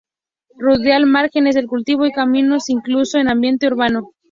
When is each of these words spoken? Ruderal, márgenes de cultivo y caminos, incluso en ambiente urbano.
Ruderal, 0.57 1.05
márgenes 1.05 1.53
de 1.53 1.67
cultivo 1.67 2.07
y 2.07 2.11
caminos, 2.11 2.71
incluso 2.71 3.19
en 3.19 3.29
ambiente 3.29 3.67
urbano. 3.67 4.09